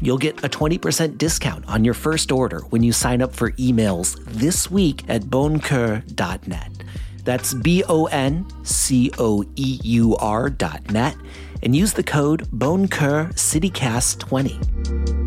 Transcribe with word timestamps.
You'll 0.00 0.18
get 0.18 0.44
a 0.44 0.48
20% 0.48 1.18
discount 1.18 1.66
on 1.66 1.84
your 1.84 1.94
first 1.94 2.30
order 2.30 2.60
when 2.70 2.82
you 2.82 2.92
sign 2.92 3.22
up 3.22 3.34
for 3.34 3.52
emails 3.52 4.22
this 4.26 4.70
week 4.70 5.04
at 5.08 5.22
boncoeur.net. 5.22 6.70
That's 7.24 7.54
B 7.54 7.82
O 7.88 8.04
N 8.06 8.46
C 8.62 9.10
O 9.18 9.44
E 9.56 9.80
U 9.82 10.16
R 10.16 10.48
dot 10.48 10.90
net 10.92 11.16
and 11.62 11.74
use 11.74 11.92
the 11.92 12.02
code 12.04 12.48
BONCOEUR 12.52 13.32
CityCast20. 13.34 15.26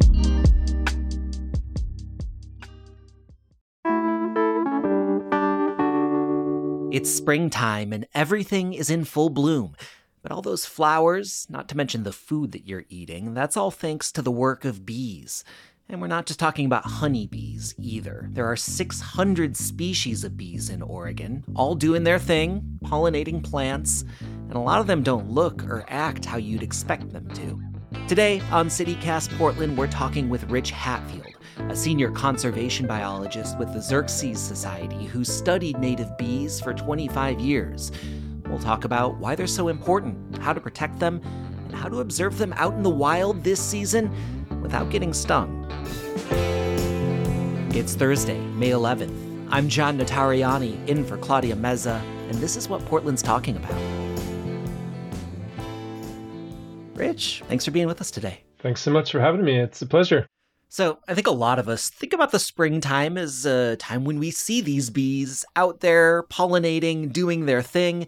It's 6.92 7.14
springtime 7.14 7.94
and 7.94 8.08
everything 8.16 8.74
is 8.74 8.90
in 8.90 9.06
full 9.06 9.30
bloom. 9.30 9.76
But 10.30 10.36
all 10.36 10.42
those 10.44 10.68
flowers, 10.68 11.48
not 11.50 11.68
to 11.70 11.76
mention 11.78 12.04
the 12.04 12.12
food 12.12 12.52
that 12.52 12.68
you're 12.68 12.86
eating, 12.88 13.34
that's 13.34 13.58
all 13.58 13.72
thanks 13.72 14.12
to 14.12 14.22
the 14.22 14.30
work 14.30 14.64
of 14.64 14.86
bees. 14.86 15.44
And 15.90 16.00
we're 16.00 16.06
not 16.06 16.28
just 16.28 16.40
talking 16.40 16.68
about 16.68 16.86
honeybees 16.86 17.74
either. 17.80 18.30
There 18.32 18.46
are 18.46 18.56
600 18.56 19.58
species 19.58 20.24
of 20.24 20.38
bees 20.38 20.70
in 20.70 20.84
Oregon, 20.84 21.44
all 21.56 21.74
doing 21.74 22.04
their 22.04 22.20
thing, 22.20 22.78
pollinating 22.84 23.44
plants, 23.44 24.06
and 24.22 24.54
a 24.54 24.60
lot 24.60 24.80
of 24.80 24.86
them 24.86 25.02
don't 25.02 25.32
look 25.32 25.64
or 25.64 25.84
act 25.88 26.26
how 26.26 26.38
you'd 26.38 26.62
expect 26.62 27.12
them 27.12 27.28
to. 27.30 27.60
Today 28.08 28.40
on 28.52 28.68
CityCast 28.68 29.36
Portland, 29.36 29.80
we're 29.80 29.88
talking 29.88 30.30
with 30.30 30.44
Rich 30.52 30.70
Hatfield, 30.70 31.26
a 31.58 31.76
senior 31.76 32.12
conservation 32.12 32.86
biologist 32.86 33.58
with 33.58 33.74
the 33.74 33.80
Xerces 33.80 34.38
Society 34.38 35.06
who 35.06 35.24
studied 35.24 35.80
native 35.80 36.16
bees 36.20 36.62
for 36.62 36.76
25 36.76 37.40
years. 37.40 37.92
We'll 38.50 38.58
talk 38.58 38.84
about 38.84 39.18
why 39.18 39.36
they're 39.36 39.46
so 39.46 39.68
important, 39.68 40.40
how 40.40 40.54
to 40.54 40.60
protect 40.60 40.98
them, 40.98 41.22
and 41.68 41.76
how 41.76 41.88
to 41.88 42.00
observe 42.00 42.40
them 42.40 42.52
out 42.54 42.74
in 42.74 42.82
the 42.82 42.90
wild 42.90 43.44
this 43.44 43.62
season 43.62 44.12
without 44.62 44.90
getting 44.90 45.14
stung. 45.14 45.68
It's 47.72 47.94
Thursday, 47.94 48.40
May 48.40 48.72
11th. 48.72 49.48
I'm 49.52 49.70
John 49.70 50.00
Notarianni, 50.00 50.88
in 50.88 51.06
for 51.06 51.16
Claudia 51.18 51.56
Meza, 51.56 52.02
and 52.28 52.36
this 52.36 52.56
is 52.56 52.68
what 52.68 52.84
Portland's 52.86 53.22
talking 53.22 53.56
about. 53.56 53.80
Rich, 56.96 57.44
thanks 57.48 57.66
for 57.66 57.72
being 57.72 57.88
with 57.88 58.02
us 58.02 58.10
today. 58.10 58.42
Thanks 58.58 58.82
so 58.82 58.90
much 58.90 59.12
for 59.12 59.20
having 59.20 59.44
me. 59.44 59.60
It's 59.60 59.82
a 59.84 59.86
pleasure. 59.86 60.26
So, 60.72 61.00
I 61.08 61.14
think 61.14 61.26
a 61.26 61.32
lot 61.32 61.58
of 61.58 61.70
us 61.70 61.90
think 61.90 62.14
about 62.14 62.32
the 62.32 62.40
springtime 62.40 63.18
as 63.18 63.46
a 63.46 63.76
time 63.78 64.06
when 64.06 64.20
we 64.20 64.30
see 64.32 64.62
these 64.62 64.90
bees 64.90 65.46
out 65.56 65.80
there 65.80 66.24
pollinating, 66.24 67.14
doing 67.14 67.46
their 67.46 67.62
thing. 67.62 68.08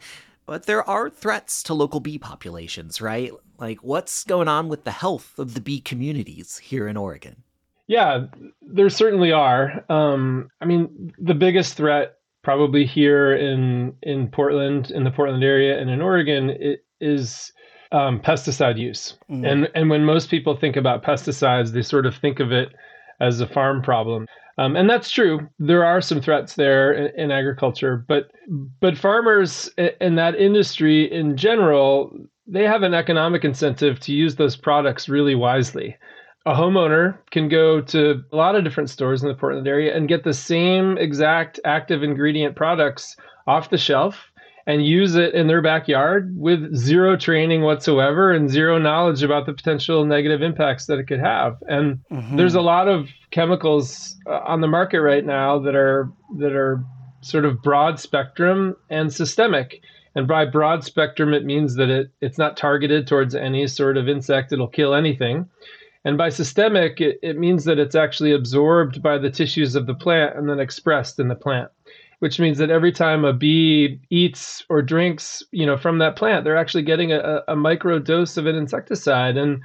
But 0.51 0.65
there 0.65 0.83
are 0.83 1.09
threats 1.09 1.63
to 1.63 1.73
local 1.73 2.01
bee 2.01 2.17
populations, 2.17 2.99
right? 2.99 3.31
Like, 3.57 3.85
what's 3.85 4.25
going 4.25 4.49
on 4.49 4.67
with 4.67 4.83
the 4.83 4.91
health 4.91 5.39
of 5.39 5.53
the 5.53 5.61
bee 5.61 5.79
communities 5.79 6.57
here 6.57 6.89
in 6.89 6.97
Oregon? 6.97 7.43
Yeah, 7.87 8.25
there 8.61 8.89
certainly 8.89 9.31
are. 9.31 9.85
Um, 9.87 10.49
I 10.59 10.65
mean, 10.65 11.13
the 11.17 11.35
biggest 11.35 11.75
threat 11.75 12.15
probably 12.43 12.85
here 12.85 13.33
in 13.33 13.93
in 14.03 14.27
Portland, 14.27 14.91
in 14.91 15.05
the 15.05 15.11
Portland 15.11 15.41
area, 15.41 15.79
and 15.79 15.89
in 15.89 16.01
Oregon, 16.01 16.49
it 16.49 16.83
is 16.99 17.53
um, 17.93 18.19
pesticide 18.19 18.77
use. 18.77 19.17
Mm. 19.29 19.49
And 19.49 19.69
and 19.73 19.89
when 19.89 20.03
most 20.03 20.29
people 20.29 20.57
think 20.57 20.75
about 20.75 21.01
pesticides, 21.01 21.71
they 21.71 21.81
sort 21.81 22.05
of 22.05 22.17
think 22.17 22.41
of 22.41 22.51
it 22.51 22.75
as 23.21 23.39
a 23.39 23.47
farm 23.47 23.81
problem. 23.81 24.27
Um, 24.61 24.75
and 24.75 24.87
that's 24.87 25.09
true. 25.09 25.49
There 25.57 25.83
are 25.83 26.01
some 26.01 26.21
threats 26.21 26.53
there 26.53 26.93
in, 26.93 27.19
in 27.19 27.31
agriculture, 27.31 28.05
but 28.07 28.31
but 28.79 28.95
farmers 28.95 29.69
in 29.99 30.15
that 30.15 30.35
industry 30.35 31.11
in 31.11 31.35
general, 31.35 32.15
they 32.45 32.63
have 32.65 32.83
an 32.83 32.93
economic 32.93 33.43
incentive 33.43 33.99
to 34.01 34.13
use 34.13 34.35
those 34.35 34.55
products 34.55 35.09
really 35.09 35.33
wisely. 35.33 35.97
A 36.45 36.53
homeowner 36.53 37.17
can 37.31 37.49
go 37.49 37.81
to 37.81 38.23
a 38.31 38.35
lot 38.35 38.55
of 38.55 38.63
different 38.63 38.91
stores 38.91 39.23
in 39.23 39.29
the 39.29 39.35
Portland 39.35 39.67
area 39.67 39.95
and 39.95 40.07
get 40.07 40.23
the 40.23 40.33
same 40.33 40.95
exact 40.97 41.59
active 41.65 42.03
ingredient 42.03 42.55
products 42.55 43.15
off 43.47 43.71
the 43.71 43.77
shelf 43.79 44.30
and 44.67 44.85
use 44.85 45.15
it 45.15 45.33
in 45.33 45.47
their 45.47 45.61
backyard 45.61 46.33
with 46.37 46.75
zero 46.75 47.17
training 47.17 47.61
whatsoever 47.61 48.31
and 48.31 48.49
zero 48.49 48.77
knowledge 48.77 49.23
about 49.23 49.45
the 49.45 49.53
potential 49.53 50.05
negative 50.05 50.41
impacts 50.41 50.85
that 50.85 50.99
it 50.99 51.05
could 51.05 51.19
have. 51.19 51.57
And 51.67 51.99
mm-hmm. 52.11 52.37
there's 52.37 52.55
a 52.55 52.61
lot 52.61 52.87
of 52.87 53.09
chemicals 53.31 54.15
uh, 54.27 54.39
on 54.45 54.61
the 54.61 54.67
market 54.67 55.01
right 55.01 55.25
now 55.25 55.59
that 55.59 55.75
are 55.75 56.11
that 56.37 56.53
are 56.53 56.83
sort 57.21 57.45
of 57.45 57.61
broad 57.61 57.99
spectrum 57.99 58.75
and 58.89 59.13
systemic. 59.13 59.81
And 60.13 60.27
by 60.27 60.45
broad 60.45 60.83
spectrum, 60.83 61.33
it 61.33 61.45
means 61.45 61.75
that 61.75 61.89
it, 61.89 62.11
it's 62.19 62.37
not 62.37 62.57
targeted 62.57 63.07
towards 63.07 63.33
any 63.33 63.65
sort 63.67 63.97
of 63.97 64.09
insect. 64.09 64.51
It'll 64.51 64.67
kill 64.67 64.93
anything. 64.93 65.47
And 66.03 66.17
by 66.17 66.29
systemic, 66.29 66.99
it, 66.99 67.19
it 67.21 67.37
means 67.37 67.63
that 67.65 67.79
it's 67.79 67.95
actually 67.95 68.33
absorbed 68.33 69.01
by 69.01 69.17
the 69.17 69.29
tissues 69.29 69.75
of 69.75 69.85
the 69.85 69.93
plant 69.93 70.35
and 70.35 70.49
then 70.49 70.59
expressed 70.59 71.19
in 71.19 71.27
the 71.27 71.35
plant 71.35 71.69
which 72.21 72.39
means 72.39 72.59
that 72.59 72.69
every 72.69 72.91
time 72.91 73.25
a 73.25 73.33
bee 73.33 73.99
eats 74.11 74.63
or 74.69 74.83
drinks, 74.83 75.41
you 75.51 75.65
know, 75.65 75.75
from 75.75 75.97
that 75.97 76.15
plant, 76.15 76.43
they're 76.43 76.55
actually 76.55 76.83
getting 76.83 77.11
a, 77.11 77.41
a 77.47 77.55
micro 77.55 77.97
dose 77.97 78.37
of 78.37 78.45
an 78.45 78.55
insecticide. 78.55 79.37
And, 79.37 79.63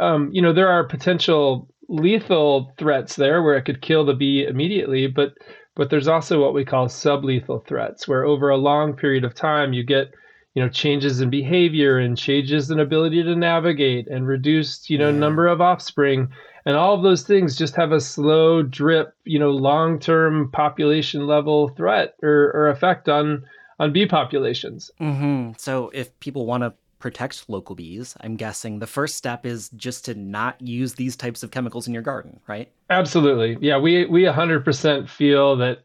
um, 0.00 0.30
you 0.32 0.40
know, 0.40 0.54
there 0.54 0.70
are 0.70 0.84
potential 0.84 1.68
lethal 1.90 2.72
threats 2.78 3.16
there 3.16 3.42
where 3.42 3.56
it 3.58 3.66
could 3.66 3.82
kill 3.82 4.06
the 4.06 4.14
bee 4.14 4.46
immediately, 4.46 5.06
but 5.06 5.34
but 5.76 5.90
there's 5.90 6.08
also 6.08 6.40
what 6.40 6.54
we 6.54 6.64
call 6.64 6.86
sublethal 6.88 7.66
threats, 7.66 8.08
where 8.08 8.24
over 8.24 8.48
a 8.48 8.56
long 8.56 8.96
period 8.96 9.22
of 9.22 9.34
time 9.34 9.74
you 9.74 9.84
get 9.84 10.10
you 10.54 10.62
know 10.62 10.68
changes 10.70 11.20
in 11.20 11.28
behavior 11.28 11.98
and 11.98 12.16
changes 12.16 12.70
in 12.70 12.80
ability 12.80 13.22
to 13.22 13.36
navigate 13.36 14.08
and 14.08 14.26
reduced 14.26 14.88
you 14.88 14.96
know 14.96 15.10
number 15.10 15.46
of 15.46 15.60
offspring 15.60 16.30
and 16.64 16.76
all 16.76 16.94
of 16.94 17.02
those 17.02 17.22
things 17.22 17.56
just 17.56 17.76
have 17.76 17.92
a 17.92 18.00
slow 18.00 18.62
drip 18.62 19.14
you 19.24 19.38
know 19.38 19.50
long-term 19.50 20.50
population 20.50 21.26
level 21.26 21.68
threat 21.70 22.14
or, 22.22 22.50
or 22.54 22.68
effect 22.68 23.08
on 23.08 23.44
on 23.80 23.92
bee 23.92 24.06
populations. 24.06 24.90
Mm-hmm. 25.00 25.52
so 25.56 25.90
if 25.94 26.18
people 26.20 26.46
want 26.46 26.62
to 26.62 26.72
protect 26.98 27.48
local 27.48 27.76
bees 27.76 28.16
i'm 28.22 28.34
guessing 28.34 28.80
the 28.80 28.86
first 28.86 29.14
step 29.14 29.46
is 29.46 29.68
just 29.76 30.04
to 30.04 30.14
not 30.14 30.60
use 30.60 30.94
these 30.94 31.14
types 31.14 31.44
of 31.44 31.52
chemicals 31.52 31.86
in 31.86 31.94
your 31.94 32.02
garden 32.02 32.40
right? 32.48 32.72
Absolutely. 32.90 33.56
Yeah 33.60 33.78
we 33.78 34.04
we 34.06 34.22
100% 34.22 35.08
feel 35.08 35.56
that 35.56 35.78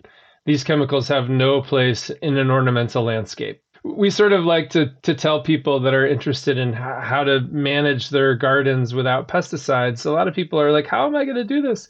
these 0.46 0.64
chemicals 0.64 1.08
have 1.08 1.30
no 1.30 1.62
place 1.62 2.10
in 2.10 2.38
an 2.38 2.50
ornamental 2.50 3.04
landscape 3.04 3.62
we 3.84 4.10
sort 4.10 4.32
of 4.32 4.46
like 4.46 4.70
to 4.72 4.92
to 5.02 5.14
tell 5.14 5.42
people 5.42 5.80
that 5.82 5.94
are 5.94 6.08
interested 6.08 6.58
in 6.58 6.72
how 6.74 7.24
to 7.24 7.42
manage 7.52 8.10
their 8.10 8.34
gardens 8.34 8.94
without 8.94 9.28
pesticides. 9.28 10.06
A 10.06 10.12
lot 10.12 10.28
of 10.28 10.34
people 10.34 10.60
are 10.60 10.72
like, 10.72 10.88
"How 10.88 11.06
am 11.06 11.16
I 11.16 11.26
going 11.26 11.38
to 11.38 11.44
do 11.44 11.62
this?" 11.62 11.90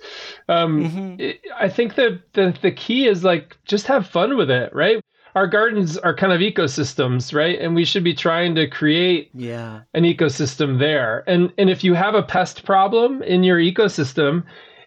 Um, 0.49 0.83
mm-hmm. 0.83 1.21
it, 1.21 1.41
I 1.55 1.69
think 1.69 1.95
that 1.95 2.21
the 2.33 2.55
the 2.61 2.71
key 2.71 3.07
is 3.07 3.23
like 3.23 3.57
just 3.65 3.85
have 3.87 4.07
fun 4.07 4.37
with 4.37 4.49
it, 4.49 4.73
right? 4.73 5.03
Our 5.35 5.47
gardens 5.47 5.97
are 5.97 6.15
kind 6.15 6.33
of 6.33 6.41
ecosystems, 6.41 7.33
right? 7.33 7.59
And 7.59 7.73
we 7.75 7.85
should 7.85 8.03
be 8.03 8.13
trying 8.13 8.53
to 8.55 8.67
create 8.67 9.31
yeah. 9.33 9.81
an 9.93 10.03
ecosystem 10.03 10.79
there. 10.79 11.23
And 11.27 11.53
and 11.59 11.69
if 11.69 11.83
you 11.83 11.93
have 11.93 12.15
a 12.15 12.23
pest 12.23 12.65
problem 12.65 13.21
in 13.21 13.43
your 13.43 13.59
ecosystem, 13.59 14.43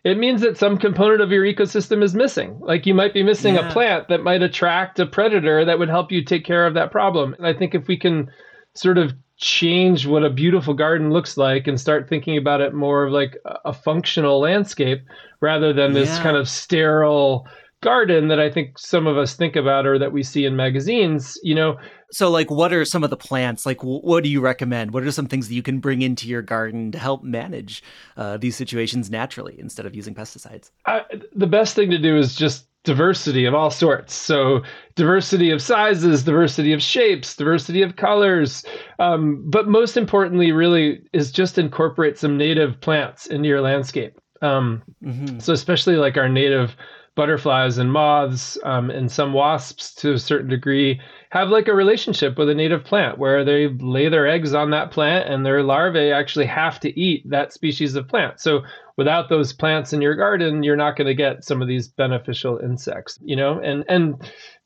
it 0.06 0.18
means 0.18 0.40
that 0.42 0.56
some 0.56 0.78
component 0.78 1.20
of 1.20 1.32
your 1.32 1.42
ecosystem 1.42 2.00
is 2.00 2.14
missing. 2.14 2.56
Like 2.60 2.86
you 2.86 2.94
might 2.94 3.12
be 3.12 3.24
missing 3.24 3.56
yeah. 3.56 3.68
a 3.68 3.72
plant 3.72 4.06
that 4.06 4.22
might 4.22 4.40
attract 4.40 5.00
a 5.00 5.06
predator 5.06 5.64
that 5.64 5.80
would 5.80 5.88
help 5.88 6.12
you 6.12 6.24
take 6.24 6.44
care 6.44 6.64
of 6.64 6.74
that 6.74 6.92
problem. 6.92 7.34
And 7.34 7.44
I 7.44 7.52
think 7.52 7.74
if 7.74 7.88
we 7.88 7.96
can 7.98 8.30
sort 8.74 8.98
of 8.98 9.14
change 9.36 10.06
what 10.06 10.22
a 10.22 10.30
beautiful 10.30 10.74
garden 10.74 11.10
looks 11.10 11.36
like 11.36 11.66
and 11.66 11.80
start 11.80 12.08
thinking 12.08 12.36
about 12.36 12.60
it 12.60 12.72
more 12.72 13.02
of 13.02 13.12
like 13.12 13.36
a 13.64 13.72
functional 13.72 14.38
landscape 14.38 15.02
rather 15.40 15.72
than 15.72 15.92
this 15.92 16.08
yeah. 16.08 16.22
kind 16.22 16.36
of 16.36 16.48
sterile 16.48 17.48
garden 17.86 18.26
that 18.26 18.40
I 18.40 18.50
think 18.50 18.80
some 18.80 19.06
of 19.06 19.16
us 19.16 19.36
think 19.36 19.54
about 19.54 19.86
or 19.86 19.96
that 19.96 20.10
we 20.10 20.24
see 20.24 20.44
in 20.44 20.56
magazines, 20.56 21.38
you 21.44 21.54
know, 21.54 21.78
so, 22.10 22.30
like, 22.30 22.50
what 22.50 22.72
are 22.72 22.84
some 22.84 23.04
of 23.04 23.10
the 23.10 23.16
plants? 23.16 23.66
Like, 23.66 23.82
what 23.82 24.22
do 24.22 24.28
you 24.28 24.40
recommend? 24.40 24.92
What 24.92 25.02
are 25.02 25.10
some 25.10 25.26
things 25.26 25.48
that 25.48 25.54
you 25.54 25.62
can 25.62 25.80
bring 25.80 26.02
into 26.02 26.28
your 26.28 26.42
garden 26.42 26.92
to 26.92 26.98
help 26.98 27.22
manage 27.22 27.82
uh, 28.16 28.36
these 28.36 28.56
situations 28.56 29.10
naturally 29.10 29.56
instead 29.58 29.86
of 29.86 29.94
using 29.94 30.14
pesticides? 30.14 30.70
I, 30.86 31.02
the 31.34 31.46
best 31.46 31.74
thing 31.74 31.90
to 31.90 31.98
do 31.98 32.16
is 32.16 32.36
just 32.36 32.68
diversity 32.84 33.44
of 33.44 33.54
all 33.54 33.70
sorts. 33.70 34.14
So, 34.14 34.62
diversity 34.94 35.50
of 35.50 35.60
sizes, 35.60 36.22
diversity 36.22 36.72
of 36.72 36.80
shapes, 36.80 37.34
diversity 37.34 37.82
of 37.82 37.96
colors. 37.96 38.64
Um, 38.98 39.42
but 39.44 39.68
most 39.68 39.96
importantly, 39.96 40.52
really, 40.52 41.02
is 41.12 41.32
just 41.32 41.58
incorporate 41.58 42.18
some 42.18 42.36
native 42.36 42.80
plants 42.80 43.26
into 43.26 43.48
your 43.48 43.60
landscape. 43.60 44.18
Um, 44.42 44.82
mm-hmm. 45.02 45.40
So, 45.40 45.52
especially 45.52 45.96
like 45.96 46.16
our 46.16 46.28
native 46.28 46.76
butterflies 47.16 47.78
and 47.78 47.90
moths 47.90 48.56
um, 48.62 48.90
and 48.90 49.10
some 49.10 49.32
wasps 49.32 49.94
to 49.94 50.12
a 50.12 50.18
certain 50.18 50.48
degree 50.48 51.00
have 51.30 51.48
like 51.48 51.66
a 51.66 51.74
relationship 51.74 52.38
with 52.38 52.48
a 52.48 52.54
native 52.54 52.84
plant 52.84 53.18
where 53.18 53.44
they 53.44 53.68
lay 53.80 54.08
their 54.08 54.28
eggs 54.28 54.54
on 54.54 54.70
that 54.70 54.90
plant 54.90 55.28
and 55.28 55.44
their 55.44 55.62
larvae 55.62 56.12
actually 56.12 56.46
have 56.46 56.78
to 56.78 56.98
eat 57.00 57.28
that 57.28 57.52
species 57.52 57.96
of 57.96 58.06
plant. 58.06 58.38
So 58.38 58.62
without 58.96 59.28
those 59.28 59.52
plants 59.52 59.92
in 59.92 60.00
your 60.00 60.14
garden, 60.14 60.62
you're 60.62 60.76
not 60.76 60.96
going 60.96 61.06
to 61.06 61.14
get 61.14 61.42
some 61.42 61.60
of 61.60 61.68
these 61.68 61.88
beneficial 61.88 62.58
insects, 62.58 63.18
you 63.24 63.34
know? 63.34 63.60
And 63.60 63.84
and 63.88 64.16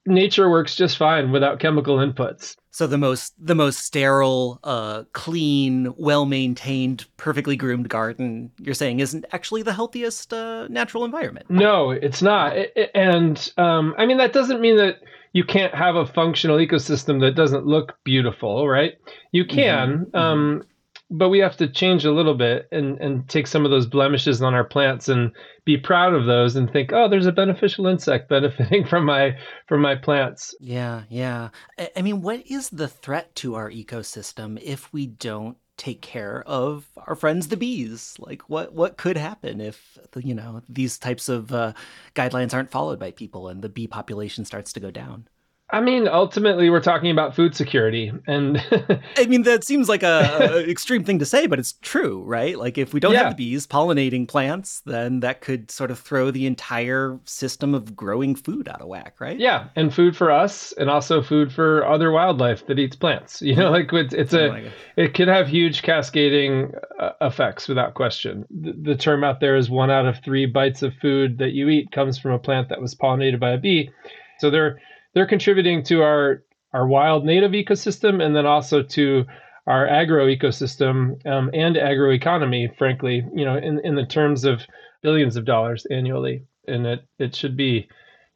nature 0.07 0.49
works 0.49 0.75
just 0.75 0.97
fine 0.97 1.31
without 1.31 1.61
chemical 1.61 1.97
inputs. 1.97 2.57
So 2.73 2.87
the 2.87 2.99
most 2.99 3.35
the 3.39 3.55
most 3.55 3.81
sterile, 3.81 4.61
uh, 4.63 5.05
clean, 5.13 5.93
well 5.97 6.25
maintained, 6.25 7.07
perfectly 7.17 7.57
groomed 7.57 7.89
garden 7.89 8.53
you're 8.59 8.75
saying 8.75 9.01
isn't 9.01 9.25
actually 9.33 9.63
the 9.63 9.73
healthiest 9.73 10.33
uh, 10.33 10.69
natural 10.69 11.05
environment. 11.05 11.51
No, 11.51 11.91
it's 11.91 12.23
not. 12.23 12.57
It, 12.57 12.73
it, 12.77 12.91
and 12.95 13.53
um, 13.57 13.95
I 13.99 14.07
mean 14.07 14.19
that 14.19 14.33
doesn't 14.33 14.61
mean 14.61 14.77
that 14.77 14.99
you 15.33 15.45
can't 15.45 15.75
have 15.75 15.97
a 15.97 16.07
functional 16.07 16.59
ecosystem 16.59 17.21
that 17.21 17.35
doesn't 17.35 17.67
look 17.67 17.97
beautiful, 18.05 18.69
right? 18.69 18.95
You 19.33 19.45
can. 19.45 20.07
Mm-hmm. 20.07 20.17
Um, 20.17 20.63
but 21.11 21.29
we 21.29 21.41
have 21.41 21.57
to 21.57 21.69
change 21.69 22.05
a 22.05 22.13
little 22.13 22.35
bit 22.35 22.69
and, 22.71 22.99
and 23.01 23.29
take 23.29 23.49
some 23.49 23.65
of 23.65 23.71
those 23.71 23.87
blemishes 23.87 24.41
on 24.41 24.55
our 24.55 24.65
plants 24.65 25.09
and 25.09 25.33
be 25.65 25.77
proud 25.77 26.15
of 26.15 26.27
those 26.27 26.55
and 26.55 26.73
think, 26.73 26.93
oh, 26.93 27.09
there's 27.09 27.27
a 27.27 27.33
beneficial 27.33 27.87
insect 27.87 28.29
benefiting 28.29 28.87
from 28.89 29.05
my 29.05 29.37
from 29.67 29.81
my 29.81 29.97
plants. 29.97 30.55
Yeah, 30.61 31.03
yeah. 31.09 31.49
I 31.97 32.03
mean, 32.03 32.23
what 32.23 32.47
is 32.47 32.71
the 32.71 32.89
threat 32.89 33.35
to 33.37 33.57
our 33.57 33.71
ecosystem 33.71 34.61
if 34.63 34.93
we 34.93 35.07
don't 35.07 35.57
take 35.77 36.03
care 36.03 36.45
of 36.47 36.87
our 37.09 37.17
friends 37.17 37.49
the 37.49 37.57
bees? 37.57 38.15
Like, 38.21 38.49
what 38.49 38.73
what 38.73 38.97
could 38.97 39.17
happen 39.17 39.61
if 39.61 39.99
you 40.15 40.35
know 40.35 40.63
these 40.69 40.97
types 40.97 41.29
of 41.29 41.53
uh, 41.53 41.73
guidelines 42.15 42.55
aren't 42.55 42.71
followed 42.71 43.01
by 43.01 43.11
people 43.11 43.49
and 43.49 43.63
the 43.63 43.69
bee 43.69 43.89
population 43.89 44.45
starts 44.45 44.73
to 44.75 44.81
go 44.81 44.93
down? 44.93 45.27
I 45.73 45.81
mean, 45.81 46.09
ultimately, 46.09 46.71
we're 46.71 46.81
talking 46.81 47.11
about 47.11 47.35
food 47.35 47.55
security, 47.55 48.13
and 48.27 48.59
I 49.17 49.27
mean 49.27 49.43
that 49.43 49.65
seems 49.65 49.89
like 49.89 50.03
a, 50.03 50.39
a, 50.41 50.59
extreme 50.71 51.05
thing 51.05 51.19
to 51.21 51.27
say, 51.27 51.47
but 51.47 51.59
it's 51.59 51.75
true, 51.75 52.23
right? 52.25 52.59
Like 52.59 52.79
if 52.79 52.93
we 52.93 53.01
don't 53.01 53.13
yeah. 53.13 53.25
have 53.25 53.37
the 53.37 53.37
bees 53.37 53.67
pollinating 53.67 54.27
plants, 54.27 54.83
then 54.87 55.21
that 55.21 55.41
could 55.41 55.71
sort 55.71 55.91
of 55.91 55.99
throw 55.99 56.31
the 56.31 56.47
entire 56.47 57.19
system 57.25 57.75
of 57.75 57.95
growing 57.95 58.35
food 58.35 58.69
out 58.69 58.81
of 58.81 58.89
whack, 58.89 59.21
right? 59.21 59.39
Yeah, 59.39 59.69
and 59.77 59.95
food 59.95 60.17
for 60.17 60.31
us, 60.31 60.73
and 60.73 60.91
also 60.91 61.23
food 61.23 61.53
for 61.53 61.87
other 61.87 62.11
wildlife 62.11 62.67
that 62.67 62.79
eats 62.79 62.97
plants. 62.97 63.41
You 63.43 63.57
know, 63.57 63.71
like 63.71 63.93
it's, 63.93 64.15
it's 64.15 64.33
a, 64.33 64.51
oh 64.51 64.71
it 64.97 65.15
could 65.15 65.29
have 65.29 65.49
huge 65.49 65.83
cascading 65.83 66.73
uh, 66.99 67.11
effects 67.21 67.69
without 67.69 67.95
question. 67.95 68.45
The, 68.51 68.73
the 68.73 68.97
term 68.97 69.25
out 69.25 69.41
there 69.41 69.57
is 69.57 69.71
one 69.71 69.91
out 69.91 70.07
of 70.07 70.19
three 70.25 70.47
bites 70.47 70.83
of 70.83 70.95
food 71.01 71.39
that 71.39 71.53
you 71.53 71.69
eat 71.69 71.91
comes 71.91 72.19
from 72.19 72.33
a 72.33 72.39
plant 72.39 72.69
that 72.69 72.81
was 72.81 72.95
pollinated 72.95 73.41
by 73.41 73.51
a 73.51 73.59
bee. 73.59 73.91
So 74.39 74.51
they're 74.51 74.81
they're 75.15 75.27
contributing 75.27 75.83
to 75.85 76.03
our 76.03 76.43
our 76.73 76.87
wild 76.87 77.25
native 77.25 77.53
ecosystem 77.53 78.23
and 78.23 78.35
then 78.35 78.47
also 78.47 78.83
to 78.83 79.25
our 79.67 79.87
agro 79.87 80.27
ecosystem 80.27 81.25
um, 81.27 81.51
and 81.53 81.77
agroeconomy, 81.77 82.77
frankly, 82.77 83.25
you 83.35 83.45
know, 83.45 83.57
in, 83.57 83.81
in 83.85 83.95
the 83.95 84.07
terms 84.07 84.45
of 84.45 84.63
billions 85.03 85.37
of 85.37 85.45
dollars 85.45 85.87
annually. 85.91 86.45
And 86.67 86.87
it, 86.87 87.05
it 87.19 87.35
should 87.35 87.57
be, 87.57 87.89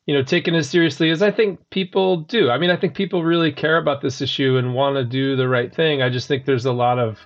you 0.07 0.15
know, 0.15 0.23
taken 0.23 0.55
as 0.55 0.69
seriously 0.69 1.11
as 1.11 1.23
I 1.23 1.31
think 1.31 1.59
people 1.71 2.19
do. 2.19 2.51
I 2.51 2.59
mean, 2.59 2.71
I 2.71 2.77
think 2.77 2.95
people 2.95 3.25
really 3.25 3.53
care 3.53 3.79
about 3.79 4.01
this 4.01 4.21
issue 4.21 4.57
and 4.57 4.75
want 4.75 4.97
to 4.97 5.05
do 5.05 5.37
the 5.37 5.49
right 5.49 5.75
thing. 5.75 6.03
I 6.03 6.09
just 6.09 6.29
think 6.29 6.45
there's 6.45 6.67
a 6.67 6.73
lot 6.73 6.99
of 6.99 7.19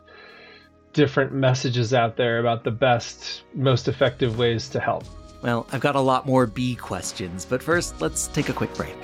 different 0.93 1.33
messages 1.33 1.93
out 1.93 2.17
there 2.17 2.39
about 2.39 2.65
the 2.65 2.71
best, 2.71 3.43
most 3.55 3.89
effective 3.89 4.39
ways 4.39 4.69
to 4.71 4.81
help. 4.81 5.05
Well, 5.43 5.67
I've 5.71 5.81
got 5.81 5.95
a 5.95 6.01
lot 6.01 6.27
more 6.27 6.47
bee 6.47 6.75
questions, 6.75 7.45
but 7.45 7.63
first, 7.63 8.01
let's 8.01 8.27
take 8.29 8.49
a 8.49 8.53
quick 8.53 8.75
break. 8.75 8.97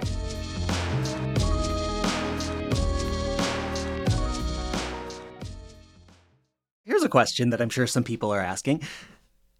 Here's 6.84 7.04
a 7.04 7.08
question 7.08 7.50
that 7.50 7.60
I'm 7.60 7.70
sure 7.70 7.86
some 7.86 8.04
people 8.04 8.32
are 8.32 8.40
asking 8.40 8.82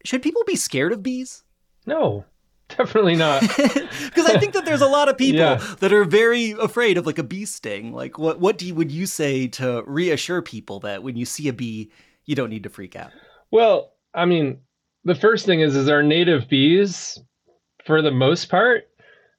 Should 0.05 0.23
people 0.23 0.43
be 0.47 0.57
scared 0.57 0.93
of 0.93 1.03
bees? 1.03 1.45
No, 1.87 2.25
definitely 2.69 3.17
not. 3.17 3.43
Because 4.05 4.27
I 4.27 4.39
think 4.39 4.53
that 4.55 4.65
there's 4.65 4.81
a 4.81 4.87
lot 4.87 5.09
of 5.09 5.19
people 5.19 5.41
yeah. 5.41 5.75
that 5.81 5.93
are 5.93 6.05
very 6.05 6.53
afraid 6.53 6.99
of 6.99 7.07
like 7.07 7.19
a 7.19 7.25
bee 7.25 7.45
sting. 7.45 7.93
Like, 7.93 8.17
what, 8.17 8.39
what 8.39 8.59
do 8.59 8.67
you, 8.67 8.75
would 8.75 8.93
you 8.93 9.07
say 9.07 9.49
to 9.49 9.83
reassure 9.87 10.41
people 10.41 10.81
that 10.81 11.03
when 11.03 11.17
you 11.17 11.25
see 11.25 11.49
a 11.49 11.53
bee, 11.53 11.91
you 12.25 12.37
don't 12.37 12.51
need 12.51 12.63
to 12.63 12.69
freak 12.69 12.95
out? 12.95 13.11
Well, 13.51 13.93
I 14.15 14.25
mean, 14.25 14.61
the 15.05 15.15
first 15.15 15.47
thing 15.47 15.61
is, 15.61 15.77
is 15.77 15.89
our 15.89 16.03
native 16.03 16.49
bees, 16.49 17.19
for 17.85 18.01
the 18.03 18.11
most 18.11 18.49
part, 18.49 18.85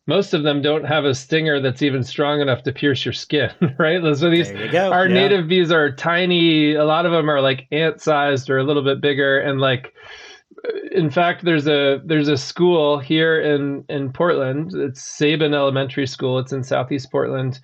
most 0.07 0.33
of 0.33 0.43
them 0.43 0.61
don't 0.61 0.85
have 0.85 1.03
a 1.03 1.15
stinger 1.15 1.59
that's 1.59 1.81
even 1.81 2.03
strong 2.03 2.39
enough 2.39 2.63
to 2.63 2.71
pierce 2.71 3.03
your 3.03 3.13
skin, 3.13 3.49
right? 3.79 4.01
So 4.15 4.29
these 4.29 4.51
our 4.51 5.07
yeah. 5.07 5.13
native 5.13 5.47
bees 5.47 5.71
are 5.71 5.91
tiny. 5.91 6.75
A 6.75 6.85
lot 6.85 7.05
of 7.05 7.11
them 7.11 7.29
are 7.29 7.41
like 7.41 7.67
ant 7.71 8.01
sized 8.01 8.49
or 8.49 8.59
a 8.59 8.63
little 8.63 8.83
bit 8.83 9.01
bigger, 9.01 9.39
and 9.39 9.59
like 9.59 9.93
in 10.91 11.09
fact, 11.09 11.43
there's 11.43 11.67
a 11.67 12.01
there's 12.05 12.27
a 12.27 12.37
school 12.37 12.99
here 12.99 13.41
in 13.41 13.83
in 13.89 14.11
Portland. 14.11 14.71
It's 14.75 15.01
Sabin 15.01 15.53
Elementary 15.53 16.07
School. 16.07 16.39
It's 16.39 16.53
in 16.53 16.63
Southeast 16.63 17.11
Portland. 17.11 17.59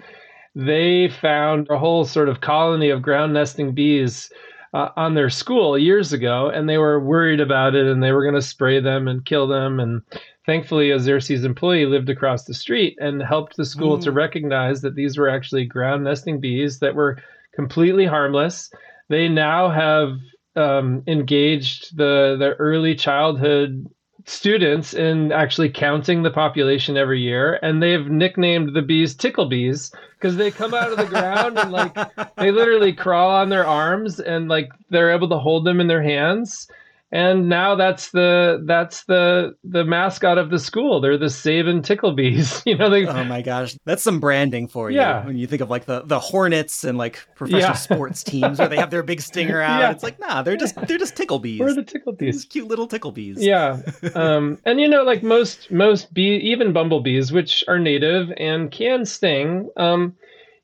They 0.56 1.10
found 1.10 1.68
a 1.70 1.78
whole 1.78 2.06
sort 2.06 2.28
of 2.28 2.42
colony 2.42 2.90
of 2.90 3.02
ground 3.02 3.34
nesting 3.34 3.74
bees 3.74 4.32
uh, 4.74 4.90
on 4.96 5.14
their 5.14 5.30
school 5.30 5.78
years 5.78 6.14
ago, 6.14 6.50
and 6.50 6.68
they 6.70 6.78
were 6.78 7.00
worried 7.00 7.40
about 7.40 7.76
it, 7.76 7.88
and 7.88 8.02
they 8.02 8.12
were 8.12 8.24
going 8.24 8.36
to 8.36 8.42
spray 8.42 8.80
them 8.80 9.08
and 9.08 9.26
kill 9.26 9.48
them. 9.48 9.80
And 9.80 10.02
thankfully, 10.46 10.92
a 10.92 10.98
Xerces 10.98 11.44
employee 11.44 11.86
lived 11.86 12.10
across 12.10 12.46
the 12.46 12.54
street 12.54 12.98
and 13.02 13.22
helped 13.22 13.58
the 13.58 13.66
school 13.66 13.98
mm. 13.98 14.04
to 14.04 14.12
recognize 14.12 14.82
that 14.82 14.96
these 14.96 15.18
were 15.18 15.30
actually 15.30 15.66
ground 15.66 16.04
nesting 16.04 16.40
bees 16.40 16.80
that 16.80 16.96
were 16.96 17.22
completely 17.54 18.06
harmless. 18.06 18.72
They 19.10 19.28
now 19.28 19.70
have 19.70 20.18
um, 20.56 21.04
engaged 21.08 21.98
the 21.98 22.36
the 22.40 22.54
early 22.60 22.96
childhood 22.96 23.88
students 24.26 24.94
in 24.94 25.32
actually 25.32 25.70
counting 25.70 26.24
the 26.24 26.30
population 26.30 26.98
every 26.98 27.22
year 27.22 27.60
and 27.62 27.82
they've 27.82 28.08
nicknamed 28.08 28.74
the 28.74 28.82
bees 28.82 29.16
tickle 29.16 29.48
bees 29.48 29.92
because 30.18 30.36
they 30.38 30.52
come 30.52 30.74
out 30.74 30.92
of 30.92 30.98
the 30.98 31.06
ground 31.06 31.58
and 31.58 31.72
like 31.72 31.96
they 32.38 32.52
literally 32.52 32.94
crawl 32.94 33.32
on 33.32 33.50
their 33.50 33.66
arms 33.66 34.20
and 34.20 34.48
like 34.48 34.70
they're 34.90 35.12
able 35.12 35.30
to 35.30 35.38
hold 35.38 35.66
them 35.66 35.80
in 35.80 35.88
their 35.88 36.04
hands 36.04 36.68
and 37.14 37.50
now 37.50 37.76
that's 37.76 38.12
the 38.12 38.64
that's 38.66 39.04
the 39.04 39.54
the 39.66 39.84
mascot 39.84 40.38
of 40.38 40.50
the 40.50 40.60
school. 40.60 41.02
They're 41.02 41.18
the 41.18 41.30
Sabin 41.30 41.82
Ticklebees. 41.82 42.62
You 42.72 42.78
know, 42.78 42.90
they. 42.90 43.06
Oh 43.06 43.24
my 43.26 43.42
gosh, 43.42 43.76
that's 43.86 44.04
some 44.04 44.20
branding 44.20 44.68
for 44.68 44.90
you. 44.90 44.98
Yeah. 44.98 45.26
When 45.26 45.38
you 45.38 45.48
think 45.48 45.62
of 45.62 45.70
like 45.70 45.86
the 45.86 46.04
the 46.06 46.20
Hornets 46.20 46.84
and 46.84 46.98
like 46.98 47.28
professional 47.36 47.62
yeah. 47.62 47.74
sports 47.74 48.24
teams 48.32 48.60
where 48.60 48.70
they 48.70 48.78
have 48.78 48.92
their 48.92 49.04
big 49.04 49.20
stinger 49.20 49.62
out, 49.62 49.80
yeah. 49.80 49.92
it's 49.92 50.04
like 50.04 50.20
nah, 50.20 50.42
they're 50.42 50.56
just 50.56 50.76
they're 50.88 51.00
just 51.00 51.16
Ticklebees. 51.16 51.60
We're 51.60 51.74
the 51.74 51.84
Ticklebees. 51.84 52.20
These 52.20 52.46
cute 52.46 52.68
little 52.68 52.88
Ticklebees. 52.88 53.38
Yeah. 53.40 53.82
um, 54.16 54.60
and 54.64 54.80
you 54.80 54.88
know, 54.88 55.04
like 55.04 55.24
most 55.24 55.70
most 55.72 56.14
bee, 56.14 56.38
even 56.38 56.72
bumblebees, 56.72 57.32
which 57.32 57.64
are 57.68 57.80
native 57.80 58.32
and 58.38 58.72
can 58.72 59.04
sting. 59.06 59.70
Um, 59.76 60.16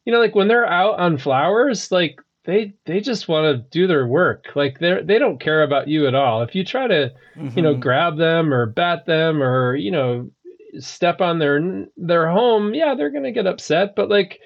you 0.05 0.13
know, 0.13 0.19
like 0.19 0.35
when 0.35 0.47
they're 0.47 0.67
out 0.67 0.99
on 0.99 1.17
flowers, 1.17 1.91
like 1.91 2.21
they 2.47 2.73
they 2.85 3.01
just 3.01 3.27
want 3.27 3.43
to 3.43 3.77
do 3.77 3.85
their 3.85 4.07
work. 4.07 4.47
Like 4.55 4.79
they 4.79 5.01
they 5.03 5.19
don't 5.19 5.39
care 5.39 5.61
about 5.61 5.89
you 5.89 6.07
at 6.07 6.15
all. 6.15 6.41
If 6.41 6.55
you 6.55 6.63
try 6.63 6.87
to, 6.87 7.13
mm-hmm. 7.35 7.55
you 7.55 7.61
know, 7.61 7.73
mm-hmm. 7.73 7.81
grab 7.81 8.17
them 8.17 8.53
or 8.53 8.65
bat 8.65 9.05
them 9.05 9.43
or 9.43 9.75
you 9.75 9.91
know, 9.91 10.31
step 10.79 11.19
on 11.19 11.39
their 11.39 11.85
their 11.97 12.31
home, 12.31 12.73
yeah, 12.73 12.95
they're 12.95 13.11
gonna 13.11 13.33
get 13.33 13.45
upset. 13.45 13.95
But 13.97 14.09
like, 14.09 14.39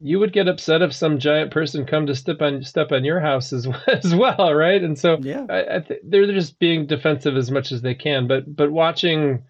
you 0.00 0.18
would 0.18 0.32
get 0.32 0.48
upset 0.48 0.82
if 0.82 0.92
some 0.92 1.20
giant 1.20 1.52
person 1.52 1.86
come 1.86 2.06
to 2.06 2.14
step 2.16 2.42
on 2.42 2.64
step 2.64 2.90
on 2.90 3.04
your 3.04 3.20
house 3.20 3.52
as 3.52 3.68
as 3.86 4.12
well, 4.14 4.52
right? 4.52 4.82
And 4.82 4.98
so 4.98 5.18
yeah, 5.22 5.46
I, 5.48 5.76
I 5.76 5.78
th- 5.78 6.00
they're 6.02 6.26
just 6.26 6.58
being 6.58 6.86
defensive 6.86 7.36
as 7.36 7.52
much 7.52 7.70
as 7.70 7.82
they 7.82 7.94
can. 7.94 8.26
But 8.26 8.56
but 8.56 8.72
watching 8.72 9.44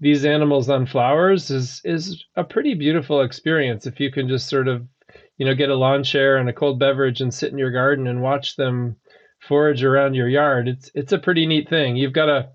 these 0.00 0.24
animals 0.24 0.70
on 0.70 0.86
flowers 0.86 1.50
is 1.50 1.82
is 1.84 2.24
a 2.36 2.42
pretty 2.42 2.72
beautiful 2.72 3.20
experience 3.20 3.86
if 3.86 4.00
you 4.00 4.10
can 4.10 4.28
just 4.28 4.48
sort 4.48 4.66
of 4.66 4.82
you 5.36 5.46
know, 5.46 5.54
get 5.54 5.70
a 5.70 5.74
lawn 5.74 6.04
chair 6.04 6.36
and 6.36 6.48
a 6.48 6.52
cold 6.52 6.78
beverage 6.78 7.20
and 7.20 7.32
sit 7.32 7.52
in 7.52 7.58
your 7.58 7.70
garden 7.70 8.06
and 8.06 8.22
watch 8.22 8.56
them 8.56 8.96
forage 9.40 9.84
around 9.84 10.14
your 10.14 10.28
yard. 10.28 10.68
It's 10.68 10.90
it's 10.94 11.12
a 11.12 11.18
pretty 11.18 11.46
neat 11.46 11.68
thing. 11.68 11.96
You've 11.96 12.12
got 12.12 12.28
a 12.28 12.50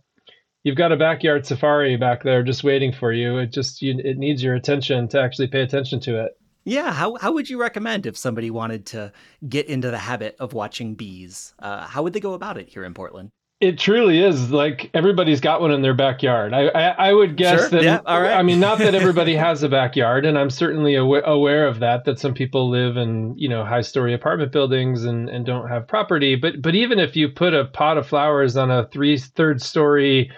you've 0.63 0.77
got 0.77 0.91
a 0.91 0.97
backyard 0.97 1.45
safari 1.45 1.97
back 1.97 2.23
there 2.23 2.43
just 2.43 2.63
waiting 2.63 2.91
for 2.91 3.11
you. 3.11 3.37
It 3.37 3.51
just 3.51 3.81
you, 3.81 3.99
it 4.03 4.17
needs 4.17 4.43
your 4.43 4.55
attention 4.55 5.07
to 5.09 5.21
actually 5.21 5.47
pay 5.47 5.61
attention 5.61 5.99
to 6.01 6.23
it. 6.25 6.31
Yeah, 6.65 6.91
how 6.91 7.15
how 7.15 7.31
would 7.33 7.49
you 7.49 7.59
recommend 7.59 8.05
if 8.05 8.17
somebody 8.17 8.51
wanted 8.51 8.85
to 8.87 9.11
get 9.47 9.67
into 9.67 9.91
the 9.91 9.97
habit 9.97 10.35
of 10.39 10.53
watching 10.53 10.95
bees? 10.95 11.53
Uh, 11.59 11.87
how 11.87 12.03
would 12.03 12.13
they 12.13 12.19
go 12.19 12.33
about 12.33 12.57
it 12.57 12.69
here 12.69 12.83
in 12.83 12.93
Portland? 12.93 13.31
It 13.61 13.77
truly 13.77 14.19
is 14.19 14.51
like 14.51 14.89
everybody's 14.93 15.41
got 15.41 15.59
one 15.59 15.71
in 15.71 15.81
their 15.81 15.93
backyard. 15.93 16.53
I 16.53 16.67
I, 16.67 17.09
I 17.09 17.13
would 17.13 17.35
guess 17.35 17.59
sure. 17.59 17.69
that. 17.69 17.83
Yeah, 17.83 17.99
all 18.05 18.21
right. 18.21 18.37
I 18.37 18.41
mean, 18.41 18.61
not 18.61 18.77
that 18.77 18.95
everybody 18.95 19.35
has 19.35 19.63
a 19.63 19.69
backyard, 19.69 20.25
and 20.25 20.37
I'm 20.39 20.49
certainly 20.49 20.97
aw- 20.97 21.25
aware 21.25 21.67
of 21.67 21.79
that. 21.79 22.05
That 22.05 22.19
some 22.19 22.33
people 22.33 22.69
live 22.69 22.95
in 22.95 23.37
you 23.37 23.49
know 23.49 23.65
high 23.65 23.81
story 23.81 24.13
apartment 24.13 24.53
buildings 24.53 25.03
and 25.03 25.27
and 25.29 25.45
don't 25.45 25.67
have 25.67 25.89
property. 25.89 26.35
But 26.35 26.61
but 26.61 26.73
even 26.73 26.99
if 26.99 27.17
you 27.17 27.27
put 27.27 27.53
a 27.53 27.65
pot 27.65 27.97
of 27.97 28.07
flowers 28.07 28.55
on 28.55 28.71
a 28.71 28.87
three 28.87 29.17
third 29.17 29.61
story 29.61 30.31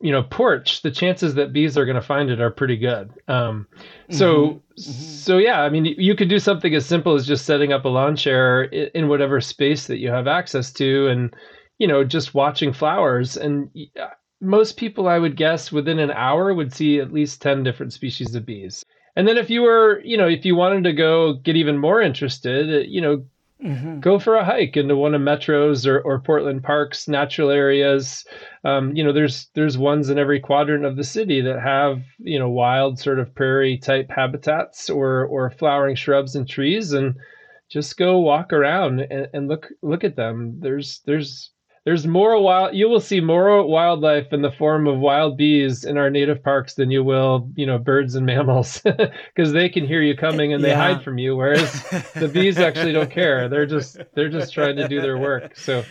you 0.00 0.12
know 0.12 0.22
porch 0.22 0.82
the 0.82 0.90
chances 0.90 1.34
that 1.34 1.52
bees 1.52 1.78
are 1.78 1.86
going 1.86 1.94
to 1.96 2.02
find 2.02 2.28
it 2.28 2.40
are 2.40 2.50
pretty 2.50 2.76
good 2.76 3.10
um, 3.28 3.66
so 4.10 4.34
mm-hmm. 4.36 4.56
Mm-hmm. 4.56 4.80
so 4.80 5.38
yeah 5.38 5.62
i 5.62 5.70
mean 5.70 5.86
you 5.86 6.14
could 6.14 6.28
do 6.28 6.38
something 6.38 6.74
as 6.74 6.84
simple 6.84 7.14
as 7.14 7.26
just 7.26 7.46
setting 7.46 7.72
up 7.72 7.86
a 7.86 7.88
lawn 7.88 8.14
chair 8.14 8.64
in 8.64 9.08
whatever 9.08 9.40
space 9.40 9.86
that 9.86 9.96
you 9.96 10.10
have 10.10 10.26
access 10.26 10.70
to 10.72 11.08
and 11.08 11.34
you 11.78 11.86
know 11.86 12.04
just 12.04 12.34
watching 12.34 12.72
flowers 12.72 13.36
and 13.36 13.70
most 14.40 14.76
people 14.76 15.08
i 15.08 15.18
would 15.18 15.36
guess 15.36 15.72
within 15.72 15.98
an 15.98 16.10
hour 16.10 16.52
would 16.52 16.72
see 16.72 17.00
at 17.00 17.12
least 17.12 17.42
10 17.42 17.62
different 17.62 17.92
species 17.92 18.34
of 18.34 18.46
bees 18.46 18.84
and 19.14 19.26
then 19.26 19.38
if 19.38 19.50
you 19.50 19.62
were 19.62 20.00
you 20.04 20.16
know 20.16 20.28
if 20.28 20.44
you 20.44 20.54
wanted 20.54 20.84
to 20.84 20.92
go 20.92 21.34
get 21.34 21.56
even 21.56 21.78
more 21.78 22.00
interested 22.00 22.88
you 22.88 23.00
know 23.00 23.24
Mm-hmm. 23.62 24.00
Go 24.00 24.18
for 24.18 24.36
a 24.36 24.44
hike 24.44 24.76
into 24.76 24.96
one 24.96 25.14
of 25.14 25.22
Metro's 25.22 25.86
or, 25.86 25.98
or 26.00 26.20
Portland 26.20 26.62
Park's 26.62 27.08
natural 27.08 27.50
areas. 27.50 28.26
Um, 28.64 28.94
you 28.94 29.02
know, 29.02 29.12
there's 29.12 29.48
there's 29.54 29.78
ones 29.78 30.10
in 30.10 30.18
every 30.18 30.40
quadrant 30.40 30.84
of 30.84 30.96
the 30.96 31.04
city 31.04 31.40
that 31.40 31.60
have 31.60 32.02
you 32.18 32.38
know 32.38 32.50
wild 32.50 32.98
sort 32.98 33.18
of 33.18 33.34
prairie 33.34 33.78
type 33.78 34.10
habitats 34.10 34.90
or 34.90 35.24
or 35.24 35.50
flowering 35.50 35.96
shrubs 35.96 36.36
and 36.36 36.46
trees, 36.46 36.92
and 36.92 37.14
just 37.70 37.96
go 37.96 38.18
walk 38.18 38.52
around 38.52 39.00
and, 39.00 39.28
and 39.32 39.48
look 39.48 39.68
look 39.80 40.04
at 40.04 40.16
them. 40.16 40.60
There's 40.60 41.00
there's 41.06 41.50
there's 41.86 42.04
more 42.04 42.38
wild 42.42 42.74
you 42.74 42.88
will 42.88 43.00
see 43.00 43.20
more 43.20 43.64
wildlife 43.64 44.32
in 44.32 44.42
the 44.42 44.50
form 44.50 44.86
of 44.88 44.98
wild 44.98 45.36
bees 45.36 45.84
in 45.84 45.96
our 45.96 46.10
native 46.10 46.42
parks 46.42 46.74
than 46.74 46.90
you 46.90 47.02
will 47.02 47.48
you 47.54 47.64
know 47.64 47.78
birds 47.78 48.14
and 48.16 48.26
mammals 48.26 48.82
because 49.34 49.52
they 49.52 49.68
can 49.68 49.86
hear 49.86 50.02
you 50.02 50.14
coming 50.14 50.52
and 50.52 50.62
they 50.62 50.70
yeah. 50.70 50.94
hide 50.94 51.02
from 51.02 51.16
you 51.16 51.34
whereas 51.34 51.82
the 52.16 52.28
bees 52.28 52.58
actually 52.58 52.92
don't 52.92 53.10
care 53.10 53.48
they're 53.48 53.64
just 53.64 53.98
they're 54.14 54.28
just 54.28 54.52
trying 54.52 54.76
to 54.76 54.86
do 54.88 55.00
their 55.00 55.16
work 55.16 55.56
so 55.56 55.82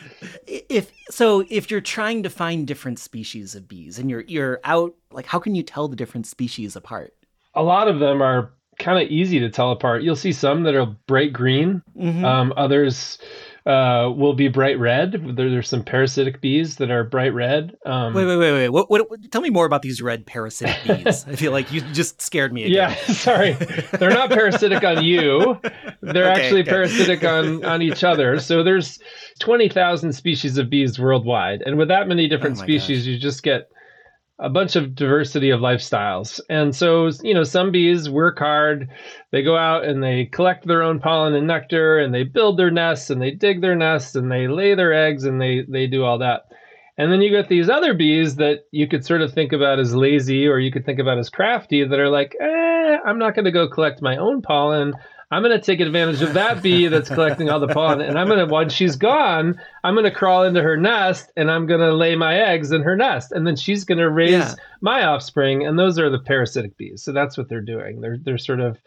if 0.45 0.91
so 1.09 1.43
if 1.49 1.71
you're 1.71 1.81
trying 1.81 2.21
to 2.21 2.29
find 2.29 2.67
different 2.67 2.99
species 2.99 3.55
of 3.55 3.67
bees 3.67 3.97
and 3.97 4.09
you're 4.09 4.25
you're 4.27 4.59
out 4.65 4.93
like 5.11 5.25
how 5.25 5.39
can 5.39 5.55
you 5.55 5.63
tell 5.63 5.87
the 5.87 5.95
different 5.95 6.27
species 6.27 6.75
apart 6.75 7.13
a 7.55 7.63
lot 7.63 7.87
of 7.87 7.99
them 7.99 8.21
are 8.21 8.51
kind 8.77 9.01
of 9.01 9.09
easy 9.09 9.39
to 9.39 9.49
tell 9.49 9.71
apart 9.71 10.03
you'll 10.03 10.17
see 10.17 10.33
some 10.33 10.63
that 10.63 10.75
are 10.75 10.87
bright 11.07 11.31
green 11.31 11.81
mm-hmm. 11.97 12.25
um, 12.25 12.53
others 12.57 13.17
uh, 13.65 14.11
will 14.15 14.33
be 14.33 14.47
bright 14.47 14.79
red. 14.79 15.13
There, 15.35 15.49
there's 15.49 15.69
some 15.69 15.83
parasitic 15.83 16.39
bees 16.39 16.75
that 16.75 16.91
are 16.91 17.03
bright 17.03 17.33
red. 17.33 17.75
Um, 17.85 18.13
wait, 18.13 18.25
wait, 18.25 18.37
wait, 18.37 18.51
wait. 18.51 18.69
What, 18.69 18.91
what, 18.91 19.09
what, 19.09 19.31
tell 19.31 19.41
me 19.41 19.49
more 19.49 19.65
about 19.65 19.81
these 19.81 20.01
red 20.01 20.25
parasitic 20.25 20.77
bees. 20.85 21.25
I 21.27 21.35
feel 21.35 21.51
like 21.51 21.71
you 21.71 21.81
just 21.81 22.21
scared 22.21 22.53
me 22.53 22.65
again. 22.65 22.75
Yeah, 22.91 22.95
sorry. 23.13 23.53
They're 23.53 24.11
not 24.11 24.29
parasitic 24.29 24.83
on 24.83 25.03
you. 25.03 25.59
They're 26.01 26.31
okay, 26.31 26.43
actually 26.43 26.61
okay. 26.61 26.69
parasitic 26.69 27.23
on, 27.23 27.65
on 27.65 27.81
each 27.81 28.03
other. 28.03 28.39
So 28.39 28.63
there's 28.63 28.99
20,000 29.39 30.13
species 30.13 30.59
of 30.59 30.69
bees 30.69 30.99
worldwide. 30.99 31.63
And 31.63 31.77
with 31.77 31.87
that 31.87 32.07
many 32.07 32.27
different 32.27 32.57
oh 32.57 32.61
species, 32.61 32.99
gosh. 32.99 33.07
you 33.07 33.17
just 33.17 33.41
get 33.41 33.69
a 34.39 34.49
bunch 34.49 34.75
of 34.75 34.95
diversity 34.95 35.49
of 35.49 35.61
lifestyles. 35.61 36.41
And 36.49 36.75
so, 36.75 37.09
you 37.23 37.33
know, 37.33 37.43
some 37.43 37.71
bees 37.71 38.09
work 38.09 38.39
hard. 38.39 38.89
They 39.31 39.41
go 39.41 39.55
out 39.57 39.85
and 39.85 40.03
they 40.03 40.25
collect 40.25 40.67
their 40.67 40.83
own 40.83 40.99
pollen 40.99 41.35
and 41.35 41.47
nectar 41.47 41.99
and 41.99 42.13
they 42.13 42.23
build 42.23 42.57
their 42.57 42.71
nests 42.71 43.09
and 43.09 43.21
they 43.21 43.31
dig 43.31 43.61
their 43.61 43.75
nests 43.75 44.15
and 44.15 44.31
they 44.31 44.47
lay 44.47 44.75
their 44.75 44.93
eggs 44.93 45.23
and 45.23 45.41
they 45.41 45.63
they 45.69 45.87
do 45.87 46.03
all 46.03 46.17
that. 46.19 46.43
And 46.97 47.11
then 47.11 47.21
you 47.21 47.29
get 47.29 47.49
these 47.49 47.69
other 47.69 47.93
bees 47.93 48.35
that 48.37 48.65
you 48.71 48.87
could 48.87 49.05
sort 49.05 49.21
of 49.21 49.33
think 49.33 49.51
about 49.51 49.79
as 49.79 49.93
lazy 49.93 50.47
or 50.47 50.59
you 50.59 50.71
could 50.71 50.85
think 50.85 50.99
about 50.99 51.17
as 51.17 51.29
crafty 51.29 51.83
that 51.83 51.99
are 51.99 52.09
like, 52.09 52.35
eh, 52.39 52.97
I'm 53.05 53.19
not 53.19 53.35
going 53.35 53.45
to 53.45 53.51
go 53.51 53.67
collect 53.67 54.01
my 54.01 54.15
own 54.15 54.41
pollen. 54.41 54.93
I'm 55.31 55.41
going 55.41 55.57
to 55.57 55.63
take 55.63 55.79
advantage 55.79 56.21
of 56.21 56.33
that 56.33 56.61
bee 56.61 56.87
that's 56.87 57.09
collecting 57.09 57.49
all 57.49 57.59
the 57.59 57.67
pollen, 57.67 58.01
and 58.01 58.17
I'm 58.17 58.27
going 58.27 58.39
to, 58.39 58.51
once 58.51 58.73
she's 58.73 58.95
gone, 58.95 59.59
I'm 59.83 59.95
going 59.95 60.05
to 60.05 60.11
crawl 60.11 60.43
into 60.43 60.61
her 60.61 60.77
nest 60.77 61.31
and 61.35 61.49
I'm 61.49 61.65
going 61.65 61.79
to 61.79 61.93
lay 61.93 62.15
my 62.15 62.35
eggs 62.35 62.71
in 62.71 62.83
her 62.83 62.95
nest, 62.95 63.31
and 63.31 63.45
then 63.45 63.55
she's 63.55 63.83
going 63.83 63.97
to 63.97 64.09
raise 64.09 64.31
yeah. 64.31 64.53
my 64.81 65.05
offspring, 65.05 65.65
and 65.65 65.79
those 65.79 65.97
are 65.99 66.09
the 66.09 66.19
parasitic 66.19 66.77
bees. 66.77 67.03
So 67.03 67.11
that's 67.11 67.37
what 67.37 67.49
they're 67.49 67.61
doing. 67.61 68.01
They're 68.01 68.17
they're 68.17 68.37
sort 68.37 68.59
of 68.59 68.77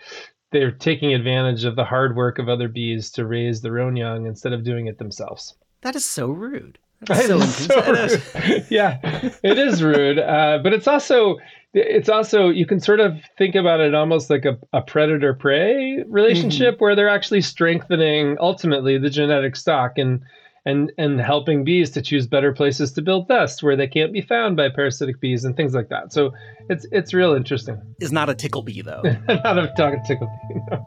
they're 0.51 0.71
taking 0.71 1.13
advantage 1.13 1.65
of 1.65 1.77
the 1.77 1.85
hard 1.85 2.17
work 2.17 2.39
of 2.39 2.49
other 2.49 2.69
bees 2.69 3.11
to 3.13 3.27
raise 3.27 3.61
their 3.61 3.81
own 3.81 3.97
young 3.97 4.27
instead 4.27 4.53
of 4.53 4.65
doing 4.65 4.87
it 4.87 4.99
themselves. 4.99 5.55
That 5.83 5.97
is 5.97 6.05
so 6.05 6.29
rude. 6.29 6.79
That's 7.03 7.27
so, 7.27 7.41
so 7.41 7.93
rude. 7.93 8.67
yeah, 8.71 8.99
it 9.43 9.59
is 9.59 9.83
rude, 9.83 10.19
uh, 10.19 10.61
but 10.63 10.73
it's 10.73 10.89
also 10.89 11.37
it's 11.75 12.09
also 12.09 12.49
you 12.49 12.67
can 12.67 12.81
sort 12.81 13.01
of 13.01 13.21
think 13.37 13.55
about 13.55 13.81
it 13.81 13.95
almost 13.95 14.31
like 14.31 14.45
a, 14.45 14.59
a 14.73 14.81
predator 14.81 15.35
prey 15.35 16.03
relationship 16.09 16.75
mm-hmm. 16.75 16.85
where 16.85 16.97
they're 16.97 17.09
actually 17.09 17.43
strengthening 17.43 18.37
ultimately 18.41 18.99
the 18.99 19.11
genetic 19.11 19.55
stock 19.55 19.99
and 19.99 20.23
and 20.65 20.93
and 20.99 21.21
helping 21.21 21.65
bees 21.65 21.91
to 21.91 22.03
choose 22.03 22.27
better 22.27 22.53
places 22.53 22.93
to 22.93 23.03
build 23.03 23.29
nests 23.29 23.63
where 23.63 23.77
they 23.77 23.87
can't 23.87 24.13
be 24.13 24.21
found 24.21 24.57
by 24.57 24.69
parasitic 24.69 25.21
bees 25.21 25.45
and 25.45 25.57
things 25.57 25.75
like 25.75 25.89
that. 25.89 26.13
So 26.13 26.33
it's 26.69 26.87
it's 26.91 27.13
real 27.13 27.35
interesting. 27.35 27.81
Is 28.01 28.13
not 28.13 28.29
a 28.29 28.35
tickle 28.35 28.63
bee 28.63 28.83
though. 28.83 29.03
not 29.29 29.59
a 29.59 30.03
tickle 30.07 30.29
bee. 30.49 30.61
No. 30.71 30.87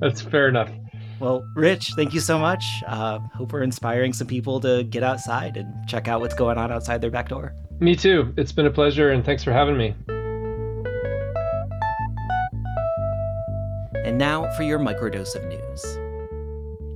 That's 0.00 0.20
fair 0.20 0.48
enough. 0.48 0.70
Well, 1.18 1.44
Rich, 1.54 1.92
thank 1.96 2.14
you 2.14 2.20
so 2.20 2.38
much. 2.38 2.64
Uh, 2.86 3.18
hope 3.34 3.52
we're 3.52 3.62
inspiring 3.62 4.14
some 4.14 4.26
people 4.26 4.58
to 4.60 4.84
get 4.84 5.02
outside 5.02 5.58
and 5.58 5.86
check 5.86 6.08
out 6.08 6.20
what's 6.20 6.34
going 6.34 6.56
on 6.56 6.72
outside 6.72 7.02
their 7.02 7.10
back 7.10 7.28
door. 7.28 7.54
Me 7.78 7.94
too. 7.94 8.32
It's 8.38 8.52
been 8.52 8.66
a 8.66 8.70
pleasure, 8.70 9.10
and 9.10 9.22
thanks 9.22 9.44
for 9.44 9.52
having 9.52 9.76
me. 9.76 9.94
And 14.10 14.18
now 14.18 14.50
for 14.56 14.64
your 14.64 14.80
microdose 14.80 15.36
of 15.36 15.44
news. 15.44 15.84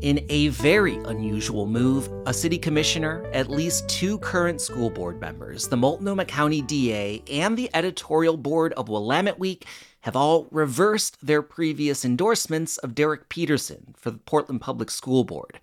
In 0.02 0.26
a 0.30 0.49
very 0.49 0.97
unusual 1.04 1.64
move, 1.64 2.11
a 2.26 2.35
city 2.35 2.59
commissioner, 2.59 3.25
at 3.33 3.49
least 3.49 3.88
two 3.88 4.18
current 4.18 4.61
school 4.61 4.90
board 4.90 5.21
members, 5.21 5.68
the 5.68 5.76
Multnomah 5.76 6.25
County 6.25 6.61
DA, 6.61 7.23
and 7.30 7.56
the 7.56 7.71
editorial 7.73 8.37
board 8.37 8.73
of 8.73 8.88
Willamette 8.88 9.38
Week 9.38 9.64
have 10.00 10.16
all 10.16 10.49
reversed 10.50 11.25
their 11.25 11.40
previous 11.40 12.04
endorsements 12.04 12.78
of 12.78 12.97
Derek 12.97 13.28
Peterson 13.28 13.94
for 13.97 14.11
the 14.11 14.18
Portland 14.18 14.61
Public 14.61 14.90
School 14.90 15.23
Board. 15.23 15.61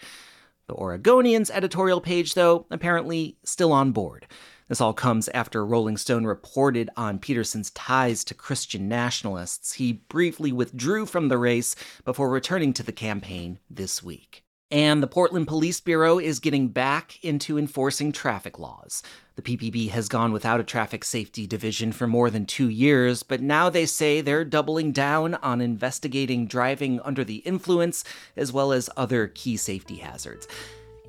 The 0.68 0.76
Oregonian's 0.76 1.52
editorial 1.52 2.00
page, 2.00 2.34
though, 2.34 2.66
apparently 2.72 3.36
still 3.44 3.74
on 3.74 3.92
board. 3.92 4.26
This 4.72 4.80
all 4.80 4.94
comes 4.94 5.28
after 5.34 5.66
Rolling 5.66 5.98
Stone 5.98 6.24
reported 6.24 6.90
on 6.96 7.20
Peterson's 7.20 7.72
ties 7.72 8.24
to 8.24 8.34
Christian 8.34 8.88
nationalists. 8.88 9.74
He 9.74 9.92
briefly 9.92 10.54
withdrew 10.54 11.08
from 11.08 11.28
the 11.28 11.38
race 11.38 11.76
before 12.06 12.30
returning 12.30 12.72
to 12.76 12.84
the 12.84 12.94
campaign 12.94 13.60
this 13.70 14.02
week. 14.02 14.46
And 14.72 15.04
the 15.04 15.08
Portland 15.08 15.50
Police 15.50 15.82
Bureau 15.82 16.20
is 16.20 16.40
getting 16.40 16.70
back 16.70 17.22
into 17.22 17.58
enforcing 17.58 18.14
traffic 18.14 18.58
laws. 18.58 19.04
The 19.36 19.42
PPB 19.42 19.90
has 19.90 20.08
gone 20.08 20.32
without 20.32 20.62
a 20.62 20.64
traffic 20.64 21.04
safety 21.04 21.46
division 21.46 21.92
for 21.92 22.08
more 22.08 22.30
than 22.30 22.46
two 22.46 22.70
years, 22.70 23.24
but 23.24 23.42
now 23.42 23.70
they 23.70 23.86
say 23.86 24.22
they're 24.22 24.46
doubling 24.46 24.94
down 24.94 25.36
on 25.36 25.60
investigating 25.60 26.48
driving 26.48 27.02
under 27.02 27.26
the 27.26 27.40
influence 27.40 28.06
as 28.38 28.54
well 28.54 28.72
as 28.72 28.90
other 28.96 29.28
key 29.28 29.58
safety 29.58 29.98
hazards. 29.98 30.48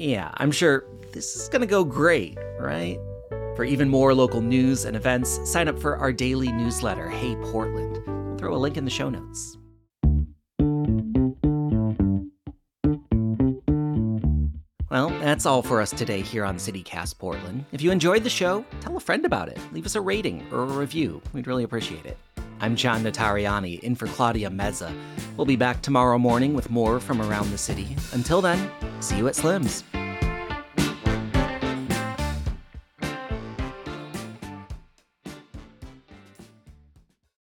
Yeah, 0.01 0.33
I'm 0.39 0.51
sure 0.51 0.85
this 1.13 1.37
is 1.37 1.49
gonna 1.49 1.67
go 1.67 1.85
great, 1.85 2.37
right? 2.59 2.99
For 3.55 3.65
even 3.65 3.89
more 3.89 4.15
local 4.15 4.41
news 4.41 4.87
and 4.87 4.97
events, 4.97 5.39
sign 5.51 5.69
up 5.69 5.79
for 5.79 5.97
our 5.99 6.11
daily 6.13 6.51
newsletter, 6.51 7.09
Hey 7.11 7.37
Portland. 7.37 8.03
We'll 8.07 8.39
throw 8.39 8.55
a 8.55 8.57
link 8.57 8.79
in 8.79 8.87
the 8.87 8.91
show 8.91 9.11
notes. 9.11 9.59
Well, 14.91 15.11
that's 15.21 15.47
all 15.47 15.63
for 15.63 15.81
us 15.81 15.91
today 15.91 16.23
here 16.23 16.45
on 16.45 16.57
CityCast 16.57 17.19
Portland. 17.19 17.65
If 17.73 17.83
you 17.83 17.91
enjoyed 17.91 18.25
the 18.25 18.31
show, 18.31 18.65
tell 18.81 18.97
a 18.97 19.01
friend 19.01 19.25
about 19.25 19.49
it. 19.49 19.59
Leave 19.73 19.87
us 19.87 19.97
a 19.97 20.01
rating 20.01 20.47
or 20.51 20.63
a 20.63 20.67
review. 20.67 21.21
We'd 21.33 21.47
really 21.47 21.65
appreciate 21.65 22.07
it. 22.07 22.17
I'm 22.61 22.77
John 22.77 23.03
Notarianni, 23.03 23.81
in 23.81 23.95
for 23.95 24.07
Claudia 24.07 24.51
Meza. 24.51 24.95
We'll 25.37 25.47
be 25.47 25.57
back 25.57 25.83
tomorrow 25.83 26.19
morning 26.19 26.55
with 26.55 26.71
more 26.71 27.01
from 27.01 27.21
around 27.21 27.51
the 27.51 27.59
city. 27.59 27.97
Until 28.13 28.41
then, 28.41 28.71
see 29.01 29.17
you 29.19 29.29
at 29.29 29.35
Slim's. 29.37 29.83